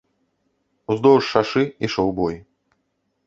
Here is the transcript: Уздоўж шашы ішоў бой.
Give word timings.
Уздоўж 0.93 1.23
шашы 1.33 1.63
ішоў 1.87 2.09
бой. 2.21 2.35